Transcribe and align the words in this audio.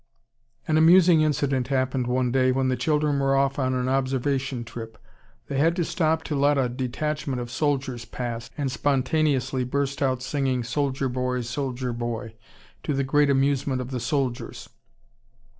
An 0.67 0.77
amusing 0.79 1.21
incident 1.21 1.67
happened 1.67 2.07
one 2.07 2.31
day 2.31 2.51
when 2.51 2.69
the 2.69 2.75
children 2.75 3.19
were 3.19 3.35
off 3.35 3.59
on 3.59 3.75
an 3.75 3.87
observation 3.87 4.63
trip. 4.63 4.97
They 5.45 5.59
had 5.59 5.75
to 5.75 5.85
stop 5.85 6.23
to 6.23 6.35
let 6.35 6.57
a 6.57 6.69
detachment 6.69 7.39
of 7.39 7.51
soldiers 7.51 8.03
pass, 8.03 8.49
and 8.57 8.71
spontaneously 8.71 9.63
burst 9.63 10.01
out 10.01 10.23
singing 10.23 10.63
"Soldier 10.63 11.07
Boy, 11.07 11.41
Soldier 11.41 11.93
Boy," 11.93 12.33
to 12.81 12.95
the 12.95 13.03
great 13.03 13.29
amusement 13.29 13.79
of 13.79 13.91
the 13.91 13.99
soldiers. 13.99 14.67